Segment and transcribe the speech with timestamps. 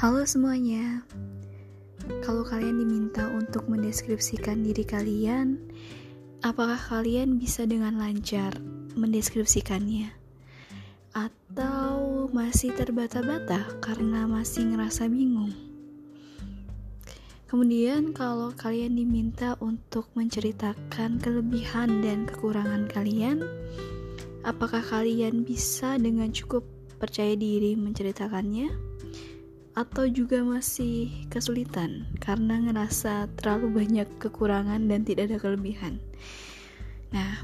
[0.00, 1.04] Halo semuanya.
[2.24, 5.60] Kalau kalian diminta untuk mendeskripsikan diri kalian,
[6.40, 8.56] apakah kalian bisa dengan lancar
[8.96, 10.08] mendeskripsikannya?
[11.12, 15.52] Atau masih terbata-bata karena masih ngerasa bingung?
[17.52, 23.44] Kemudian kalau kalian diminta untuk menceritakan kelebihan dan kekurangan kalian,
[24.48, 26.64] apakah kalian bisa dengan cukup
[26.96, 28.89] percaya diri menceritakannya?
[29.78, 36.02] Atau juga masih kesulitan karena ngerasa terlalu banyak kekurangan dan tidak ada kelebihan.
[37.14, 37.42] Nah,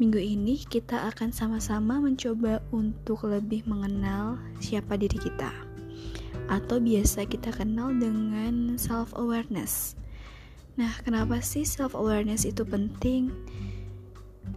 [0.00, 5.52] minggu ini kita akan sama-sama mencoba untuk lebih mengenal siapa diri kita,
[6.48, 9.96] atau biasa kita kenal dengan self-awareness.
[10.76, 13.32] Nah, kenapa sih self-awareness itu penting?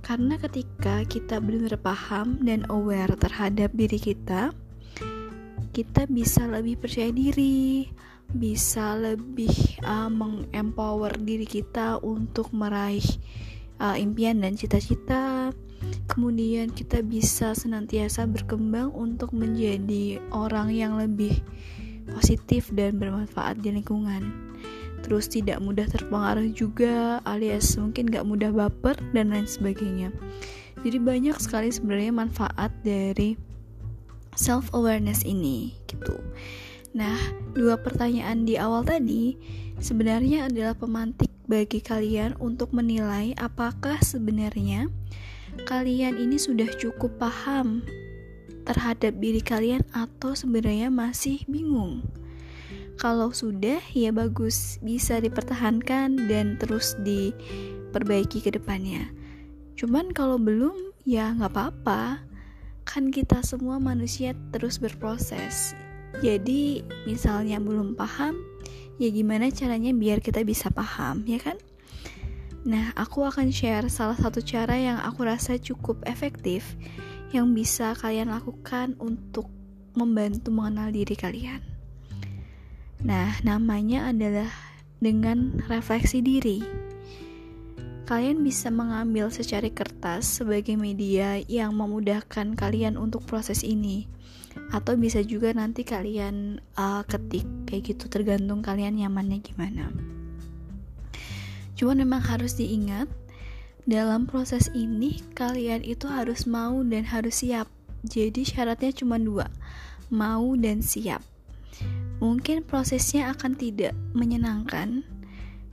[0.04, 4.52] Karena ketika kita benar-benar paham dan aware terhadap diri kita,
[5.80, 7.88] kita bisa lebih percaya diri,
[8.35, 13.08] bisa lebih uh, mengempower diri kita untuk meraih
[13.80, 15.55] uh, impian dan cita-cita.
[16.11, 21.39] Kemudian kita bisa senantiasa berkembang untuk menjadi orang yang lebih
[22.11, 24.52] positif dan bermanfaat di lingkungan.
[24.99, 30.11] Terus tidak mudah terpengaruh juga, alias mungkin gak mudah baper dan lain sebagainya.
[30.83, 33.39] Jadi banyak sekali sebenarnya manfaat dari
[34.40, 36.16] self awareness ini gitu.
[36.95, 37.20] Nah,
[37.52, 39.36] dua pertanyaan di awal tadi
[39.84, 44.88] sebenarnya adalah pemantik bagi kalian untuk menilai apakah sebenarnya
[45.67, 47.84] kalian ini sudah cukup paham
[48.64, 52.06] terhadap diri kalian atau sebenarnya masih bingung.
[53.00, 59.08] Kalau sudah, ya bagus, bisa dipertahankan dan terus diperbaiki ke depannya.
[59.80, 60.76] Cuman kalau belum,
[61.08, 62.28] ya nggak apa-apa
[62.90, 65.78] kan kita semua manusia terus berproses.
[66.26, 68.33] Jadi, misalnya belum paham,
[68.98, 71.61] ya gimana caranya biar kita bisa paham, ya kan?
[72.66, 76.73] Nah, aku akan share salah satu cara yang aku rasa cukup efektif
[77.30, 79.45] yang bisa kalian lakukan untuk
[79.94, 81.61] membantu mengenal diri kalian.
[83.05, 84.49] Nah, namanya adalah
[84.98, 86.89] dengan refleksi diri
[88.09, 94.09] kalian bisa mengambil secari kertas sebagai media yang memudahkan kalian untuk proses ini.
[94.73, 99.93] Atau bisa juga nanti kalian uh, ketik kayak gitu tergantung kalian nyamannya gimana.
[101.77, 103.05] Cuman memang harus diingat
[103.86, 107.69] dalam proses ini kalian itu harus mau dan harus siap.
[108.09, 109.53] Jadi syaratnya cuma dua
[110.09, 111.21] mau dan siap.
[112.25, 115.05] Mungkin prosesnya akan tidak menyenangkan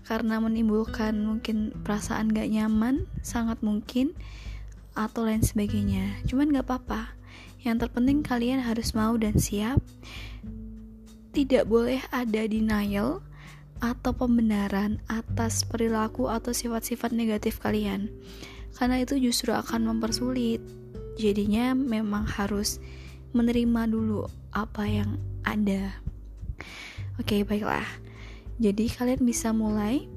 [0.07, 4.15] karena menimbulkan mungkin perasaan gak nyaman sangat mungkin
[4.95, 6.23] atau lain sebagainya.
[6.31, 7.19] Cuman gak apa-apa.
[7.67, 9.83] Yang terpenting kalian harus mau dan siap.
[11.35, 13.21] Tidak boleh ada denial
[13.83, 18.09] atau pembenaran atas perilaku atau sifat-sifat negatif kalian.
[18.79, 20.63] Karena itu justru akan mempersulit.
[21.19, 22.79] Jadinya memang harus
[23.35, 24.25] menerima dulu
[24.55, 25.99] apa yang ada.
[27.19, 28.06] Oke baiklah
[28.57, 30.09] jadi kalian bisa mulai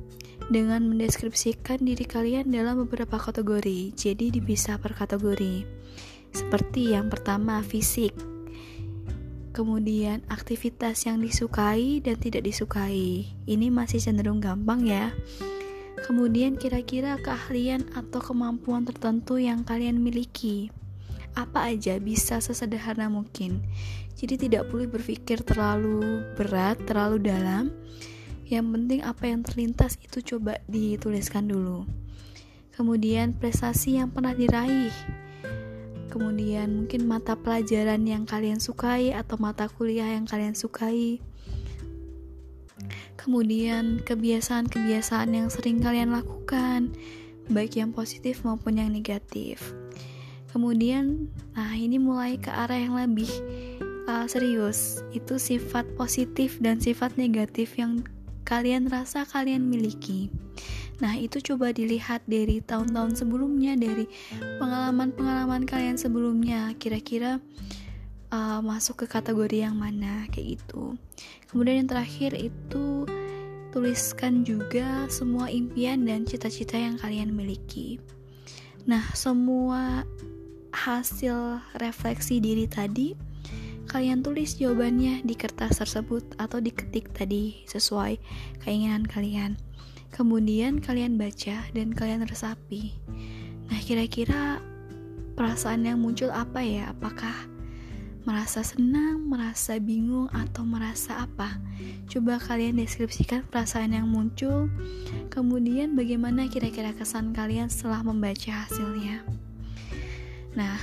[0.47, 3.91] dengan mendeskripsikan diri kalian dalam beberapa kategori.
[3.93, 5.67] Jadi dipisah per kategori.
[6.31, 8.15] Seperti yang pertama fisik.
[9.51, 13.27] Kemudian aktivitas yang disukai dan tidak disukai.
[13.43, 15.11] Ini masih cenderung gampang ya.
[16.07, 20.71] Kemudian kira-kira keahlian atau kemampuan tertentu yang kalian miliki.
[21.35, 23.59] Apa aja bisa sesederhana mungkin.
[24.15, 27.75] Jadi tidak perlu berpikir terlalu berat, terlalu dalam
[28.49, 31.85] yang penting apa yang terlintas itu coba dituliskan dulu.
[32.73, 34.91] Kemudian prestasi yang pernah diraih.
[36.09, 41.21] Kemudian mungkin mata pelajaran yang kalian sukai atau mata kuliah yang kalian sukai.
[43.19, 46.97] Kemudian kebiasaan-kebiasaan yang sering kalian lakukan,
[47.53, 49.77] baik yang positif maupun yang negatif.
[50.49, 53.29] Kemudian, nah ini mulai ke arah yang lebih
[54.09, 58.01] uh, serius, itu sifat positif dan sifat negatif yang
[58.43, 60.29] kalian rasa kalian miliki.
[60.99, 64.03] Nah, itu coba dilihat dari tahun-tahun sebelumnya, dari
[64.59, 67.39] pengalaman-pengalaman kalian sebelumnya, kira-kira
[68.35, 70.99] uh, masuk ke kategori yang mana, kayak gitu.
[71.47, 73.07] Kemudian yang terakhir itu
[73.71, 77.95] tuliskan juga semua impian dan cita-cita yang kalian miliki.
[78.83, 80.03] Nah, semua
[80.75, 83.28] hasil refleksi diri tadi
[83.89, 88.21] kalian tulis jawabannya di kertas tersebut atau diketik tadi sesuai
[88.61, 89.57] keinginan kalian.
[90.13, 92.93] Kemudian kalian baca dan kalian resapi.
[93.69, 94.61] Nah, kira-kira
[95.33, 96.93] perasaan yang muncul apa ya?
[96.93, 97.33] Apakah
[98.29, 101.57] merasa senang, merasa bingung, atau merasa apa?
[102.05, 104.69] Coba kalian deskripsikan perasaan yang muncul,
[105.33, 109.25] kemudian bagaimana kira-kira kesan kalian setelah membaca hasilnya.
[110.53, 110.77] Nah,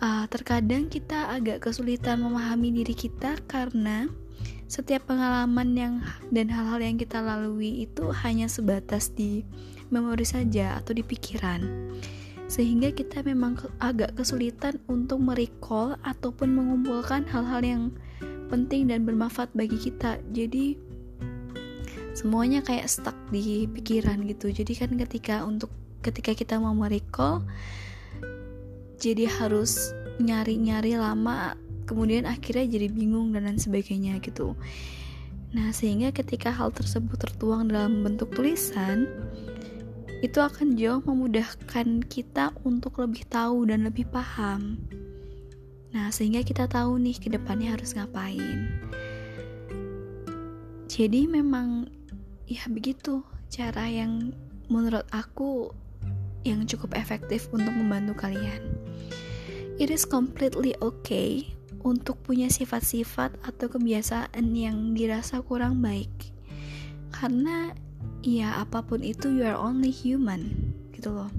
[0.00, 4.08] uh, terkadang kita agak kesulitan memahami diri kita karena
[4.66, 5.94] setiap pengalaman yang
[6.30, 9.42] dan hal-hal yang kita lalui itu hanya sebatas di
[9.90, 11.60] memori saja atau di pikiran.
[12.50, 17.82] Sehingga kita memang agak kesulitan untuk merecall ataupun mengumpulkan hal-hal yang
[18.50, 20.18] penting dan bermanfaat bagi kita.
[20.34, 20.74] Jadi
[22.14, 24.50] semuanya kayak stuck di pikiran gitu.
[24.50, 25.70] Jadi kan ketika untuk
[26.02, 27.46] ketika kita mau merecall
[29.00, 31.56] jadi harus nyari-nyari lama
[31.88, 34.54] kemudian akhirnya jadi bingung dan lain sebagainya gitu
[35.50, 39.08] nah sehingga ketika hal tersebut tertuang dalam bentuk tulisan
[40.20, 44.76] itu akan jauh memudahkan kita untuk lebih tahu dan lebih paham.
[45.96, 48.68] Nah, sehingga kita tahu nih ke depannya harus ngapain.
[50.92, 51.88] Jadi memang
[52.44, 54.36] ya begitu cara yang
[54.68, 55.72] menurut aku
[56.44, 58.76] yang cukup efektif untuk membantu kalian.
[59.80, 66.12] It is completely okay untuk punya sifat-sifat atau kebiasaan yang dirasa kurang baik.
[67.08, 67.72] Karena
[68.20, 70.52] ya apa pun itu you are only human
[70.92, 71.32] gitu loh.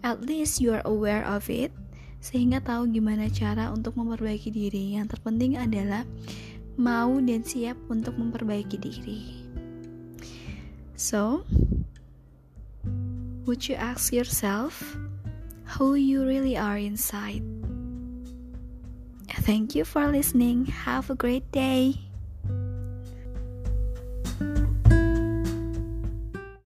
[0.00, 1.76] At least you are aware of it
[2.24, 4.96] sehingga tahu gimana cara untuk memperbaiki diri.
[4.96, 6.08] Yang terpenting adalah
[6.80, 9.20] mau dan siap untuk memperbaiki diri.
[10.96, 11.44] So
[13.44, 14.80] would you ask yourself
[15.76, 17.44] who you really are inside
[19.34, 20.66] thank you for listening.
[20.66, 22.03] Have a great day